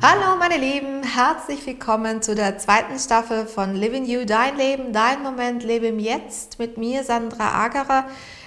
Hallo 0.00 0.36
meine 0.38 0.58
Lieben, 0.58 1.02
herzlich 1.02 1.66
willkommen 1.66 2.22
zu 2.22 2.36
der 2.36 2.56
zweiten 2.56 3.00
Staffel 3.00 3.46
von 3.46 3.74
Living 3.74 4.04
You, 4.04 4.24
dein 4.24 4.56
Leben, 4.56 4.92
dein 4.92 5.24
Moment, 5.24 5.64
lebe 5.64 5.88
im 5.88 5.98
Jetzt 5.98 6.60
mit 6.60 6.78
mir, 6.78 7.02
Sandra 7.02 7.64
Agerer. 7.64 8.04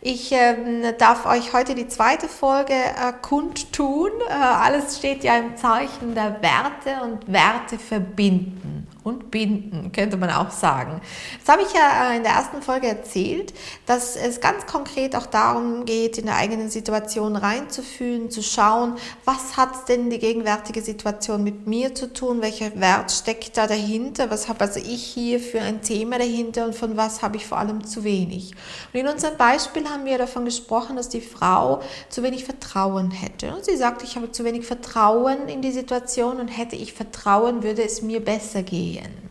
Ich 0.00 0.32
äh, 0.32 0.94
darf 0.96 1.26
euch 1.26 1.52
heute 1.52 1.74
die 1.74 1.86
zweite 1.86 2.28
Folge 2.28 2.72
äh, 2.72 3.12
kundtun. 3.20 4.10
Äh, 4.26 4.32
alles 4.32 4.96
steht 4.96 5.22
ja 5.22 5.36
im 5.36 5.54
Zeichen 5.58 6.14
der 6.14 6.40
Werte 6.40 7.04
und 7.04 7.30
Werte 7.30 7.78
verbinden 7.78 8.73
und 9.04 9.30
binden, 9.30 9.92
könnte 9.92 10.16
man 10.16 10.30
auch 10.30 10.50
sagen. 10.50 11.00
Das 11.44 11.54
habe 11.54 11.62
ich 11.62 11.74
ja 11.74 12.10
äh, 12.10 12.16
in 12.16 12.22
der 12.22 12.32
ersten 12.32 12.62
Folge 12.62 12.88
erzählt, 12.88 13.52
dass 13.84 14.16
es 14.16 14.40
ganz 14.40 14.64
konkret 14.66 15.14
auch 15.14 15.26
darum 15.26 15.84
geht, 15.84 16.16
in 16.16 16.24
der 16.24 16.36
eigenen 16.36 16.70
Situation 16.70 17.36
reinzufühlen, 17.36 18.30
zu 18.30 18.42
schauen, 18.42 18.94
was 19.26 19.58
hat 19.58 19.90
denn 19.90 20.08
die 20.08 20.18
gegenwärtige 20.18 20.80
Situation 20.80 21.44
mit 21.44 21.66
mir 21.66 21.94
zu 21.94 22.12
tun, 22.12 22.40
welcher 22.40 22.80
Wert 22.80 23.12
steckt 23.12 23.58
da 23.58 23.66
dahinter, 23.66 24.30
was 24.30 24.48
habe 24.48 24.62
also 24.62 24.80
ich 24.80 25.04
hier 25.04 25.38
für 25.38 25.60
ein 25.60 25.82
Thema 25.82 26.18
dahinter 26.18 26.64
und 26.64 26.74
von 26.74 26.96
was 26.96 27.20
habe 27.20 27.36
ich 27.36 27.46
vor 27.46 27.58
allem 27.58 27.84
zu 27.84 28.04
wenig. 28.04 28.52
Und 28.94 29.00
in 29.00 29.06
unserem 29.06 29.36
Beispiel 29.36 29.86
haben 29.86 30.06
wir 30.06 30.16
davon 30.16 30.46
gesprochen, 30.46 30.96
dass 30.96 31.10
die 31.10 31.20
Frau 31.20 31.82
zu 32.08 32.22
wenig 32.22 32.46
Vertrauen 32.46 33.10
hätte. 33.10 33.54
Und 33.54 33.66
sie 33.66 33.76
sagt, 33.76 34.02
ich 34.02 34.16
habe 34.16 34.32
zu 34.32 34.44
wenig 34.44 34.64
Vertrauen 34.64 35.48
in 35.48 35.60
die 35.60 35.72
Situation 35.72 36.40
und 36.40 36.48
hätte 36.48 36.76
ich 36.76 36.94
Vertrauen, 36.94 37.62
würde 37.62 37.84
es 37.84 38.00
mir 38.00 38.24
besser 38.24 38.62
gehen 38.62 38.93
gehen. 38.94 39.23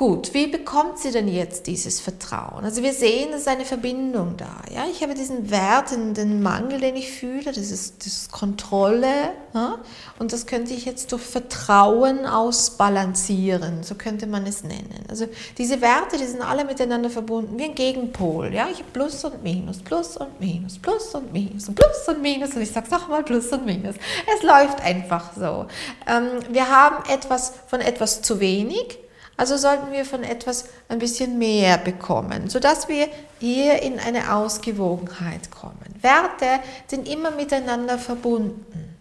Gut, 0.00 0.32
wie 0.32 0.46
bekommt 0.46 0.98
sie 0.98 1.10
denn 1.10 1.28
jetzt 1.28 1.66
dieses 1.66 2.00
Vertrauen? 2.00 2.64
Also 2.64 2.82
wir 2.82 2.94
sehen, 2.94 3.34
es 3.34 3.42
ist 3.42 3.48
eine 3.48 3.66
Verbindung 3.66 4.38
da. 4.38 4.62
Ja? 4.74 4.86
Ich 4.90 5.02
habe 5.02 5.12
diesen 5.12 5.50
Wert, 5.50 5.90
den 5.90 6.40
Mangel, 6.42 6.80
den 6.80 6.96
ich 6.96 7.12
fühle, 7.12 7.52
das 7.52 7.58
ist, 7.58 7.98
das 7.98 8.06
ist 8.06 8.32
Kontrolle. 8.32 9.34
Ja? 9.52 9.76
Und 10.18 10.32
das 10.32 10.46
könnte 10.46 10.72
ich 10.72 10.86
jetzt 10.86 11.12
durch 11.12 11.20
Vertrauen 11.20 12.24
ausbalancieren, 12.24 13.82
so 13.82 13.94
könnte 13.94 14.26
man 14.26 14.46
es 14.46 14.64
nennen. 14.64 15.04
Also 15.10 15.26
diese 15.58 15.82
Werte, 15.82 16.16
die 16.16 16.24
sind 16.24 16.40
alle 16.40 16.64
miteinander 16.64 17.10
verbunden, 17.10 17.58
wie 17.58 17.64
ein 17.64 17.74
Gegenpol. 17.74 18.54
Ja? 18.54 18.68
Ich 18.72 18.78
habe 18.78 18.90
Plus 18.94 19.22
und 19.26 19.42
Minus, 19.42 19.80
Plus 19.80 20.16
und 20.16 20.40
Minus, 20.40 20.78
Plus 20.78 21.14
und 21.14 21.30
Minus 21.30 21.68
und 21.68 21.74
Plus 21.74 22.08
und 22.08 22.22
Minus. 22.22 22.54
Und 22.54 22.62
ich 22.62 22.72
sage 22.72 22.86
es 22.90 23.06
mal 23.06 23.22
Plus 23.22 23.48
und 23.48 23.66
Minus. 23.66 23.96
Es 24.34 24.42
läuft 24.42 24.80
einfach 24.80 25.34
so. 25.36 25.66
Ähm, 26.06 26.40
wir 26.48 26.70
haben 26.70 27.04
etwas 27.10 27.52
von 27.66 27.82
etwas 27.82 28.22
zu 28.22 28.40
wenig 28.40 28.98
also 29.40 29.56
sollten 29.56 29.90
wir 29.90 30.04
von 30.04 30.22
etwas 30.22 30.66
ein 30.90 30.98
bisschen 30.98 31.38
mehr 31.38 31.78
bekommen, 31.78 32.50
sodass 32.50 32.88
wir 32.88 33.08
hier 33.38 33.80
in 33.80 33.98
eine 33.98 34.34
Ausgewogenheit 34.34 35.50
kommen. 35.50 35.78
Werte 36.02 36.62
sind 36.88 37.08
immer 37.08 37.30
miteinander 37.30 37.96
verbunden. 37.96 38.98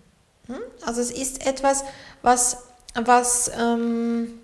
Hm? 0.48 0.62
Also 0.86 1.02
es 1.02 1.12
ist 1.12 1.46
etwas, 1.46 1.84
was, 2.22 2.64
was 2.96 3.52
ähm, 3.60 4.40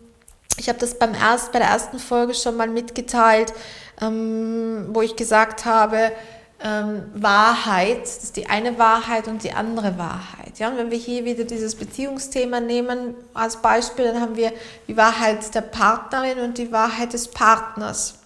ich 0.58 0.68
habe 0.68 0.80
das 0.80 1.00
beim 1.00 1.14
erst, 1.14 1.54
bei 1.54 1.60
der 1.60 1.70
ersten 1.70 2.00
Folge 2.00 2.34
schon 2.34 2.58
mal 2.58 2.68
mitgeteilt, 2.68 3.54
ähm, 4.02 4.88
wo 4.90 5.02
ich 5.02 5.16
gesagt 5.16 5.64
habe, 5.64 6.12
ähm, 6.62 7.04
Wahrheit, 7.14 8.04
das 8.04 8.24
ist 8.24 8.38
die 8.38 8.48
eine 8.48 8.78
Wahrheit 8.80 9.28
und 9.28 9.44
die 9.44 9.52
andere 9.52 9.98
Wahrheit. 9.98 10.58
Ja? 10.58 10.70
Und 10.70 10.78
wenn 10.78 10.92
wir 10.92 10.98
hier 10.98 11.26
wieder 11.26 11.44
dieses 11.44 11.76
Beziehungsthema 11.76 12.60
nehmen 12.60 13.14
als 13.34 13.58
Beispiel, 13.58 14.06
dann 14.06 14.22
haben 14.22 14.36
wir 14.36 14.54
die 14.88 14.96
Wahrheit 14.96 15.54
der 15.54 15.62
Partnerin 15.62 16.40
und 16.40 16.58
die 16.58 16.72
Wahrheit 16.72 17.14
des 17.14 17.28
Partners. 17.30 18.20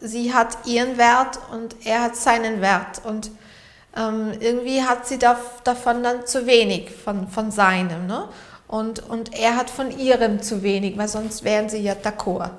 Sie 0.00 0.34
hat 0.34 0.66
ihren 0.66 0.98
Wert 0.98 1.38
und 1.52 1.76
er 1.84 2.02
hat 2.02 2.16
seinen 2.16 2.60
Wert 2.60 3.00
und 3.04 3.30
ähm, 3.96 4.32
irgendwie 4.40 4.82
hat 4.82 5.06
sie 5.06 5.18
da, 5.18 5.38
davon 5.64 6.02
dann 6.02 6.26
zu 6.26 6.46
wenig 6.46 6.90
von, 6.90 7.28
von 7.28 7.50
seinem. 7.50 8.06
Ne? 8.06 8.28
Und, 8.66 9.08
und 9.08 9.34
er 9.34 9.56
hat 9.56 9.70
von 9.70 9.96
ihrem 9.96 10.42
zu 10.42 10.62
wenig, 10.62 10.96
weil 10.96 11.08
sonst 11.08 11.44
wären 11.44 11.68
sie 11.68 11.78
ja 11.78 11.92
d'accord. 11.92 12.50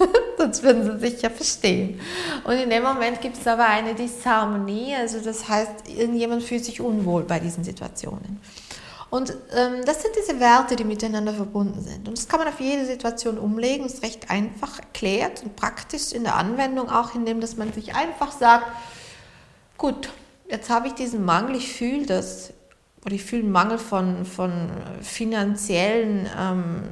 Sonst 0.38 0.62
würden 0.62 0.84
sie 0.84 1.10
sich 1.10 1.22
ja 1.22 1.30
verstehen. 1.30 2.00
Und 2.44 2.54
in 2.54 2.70
dem 2.70 2.82
Moment 2.82 3.20
gibt 3.20 3.36
es 3.36 3.46
aber 3.46 3.66
eine 3.66 3.94
Disharmonie, 3.94 4.94
also 4.94 5.20
das 5.20 5.48
heißt, 5.48 5.88
irgendjemand 5.88 6.42
fühlt 6.42 6.64
sich 6.64 6.80
unwohl 6.80 7.24
bei 7.24 7.38
diesen 7.38 7.64
Situationen. 7.64 8.40
Und 9.10 9.30
ähm, 9.52 9.84
das 9.84 10.02
sind 10.02 10.14
diese 10.16 10.38
Werte, 10.38 10.76
die 10.76 10.84
miteinander 10.84 11.34
verbunden 11.34 11.82
sind. 11.82 12.08
Und 12.08 12.16
das 12.16 12.28
kann 12.28 12.38
man 12.38 12.48
auf 12.48 12.60
jede 12.60 12.86
Situation 12.86 13.38
umlegen. 13.38 13.82
Das 13.82 13.94
ist 13.94 14.04
recht 14.04 14.30
einfach 14.30 14.78
erklärt 14.78 15.42
und 15.42 15.56
praktisch 15.56 16.12
in 16.12 16.22
der 16.22 16.36
Anwendung 16.36 16.88
auch, 16.88 17.14
indem 17.16 17.40
dass 17.40 17.56
man 17.56 17.72
sich 17.72 17.96
einfach 17.96 18.30
sagt, 18.30 18.66
gut, 19.76 20.10
jetzt 20.48 20.70
habe 20.70 20.86
ich 20.86 20.94
diesen 20.94 21.24
Mangel, 21.24 21.56
ich 21.56 21.72
fühle 21.72 22.06
das, 22.06 22.52
oder 23.04 23.14
ich 23.14 23.24
fühle 23.24 23.42
einen 23.42 23.52
Mangel 23.52 23.78
von, 23.78 24.24
von 24.24 24.70
finanziellen 25.02 26.28
ähm, 26.38 26.82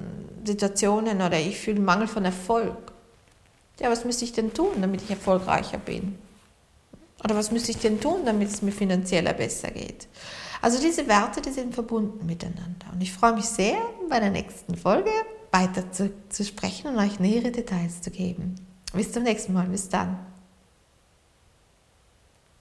Situationen 0.45 1.23
oder 1.23 1.39
ich 1.39 1.61
fühle 1.61 1.77
einen 1.77 1.85
Mangel 1.85 2.09
von 2.09 2.25
Erfolg. 2.25 2.77
Ja, 3.81 3.91
was 3.91 4.05
müsste 4.05 4.25
ich 4.25 4.33
denn 4.33 4.53
tun, 4.53 4.81
damit 4.81 5.03
ich 5.03 5.11
erfolgreicher 5.11 5.79
bin? 5.79 6.19
Oder 7.25 7.37
was 7.37 7.51
müsste 7.51 7.71
ich 7.71 7.79
denn 7.79 8.01
tun, 8.01 8.25
damit 8.25 8.49
es 8.49 8.63
mir 8.63 8.73
finanzieller 8.73 9.33
besser 9.33 9.71
geht? 9.71 10.09
Also 10.61 10.81
diese 10.81 11.07
Werte, 11.07 11.41
die 11.41 11.51
sind 11.51 11.75
verbunden 11.75 12.27
miteinander. 12.27 12.87
Und 12.93 13.01
ich 13.01 13.13
freue 13.13 13.35
mich 13.35 13.45
sehr, 13.45 13.79
bei 14.09 14.19
der 14.21 14.31
nächsten 14.31 14.77
Folge 14.77 15.11
weiter 15.53 15.91
zu, 15.93 16.11
zu 16.29 16.45
sprechen 16.45 16.89
und 16.89 16.99
euch 16.99 17.21
nähere 17.21 17.51
Details 17.51 18.01
zu 18.01 18.11
geben. 18.11 18.57
Bis 18.93 19.13
zum 19.13 19.23
nächsten 19.23 19.53
Mal. 19.53 19.67
Bis 19.67 19.89
dann. 19.89 20.19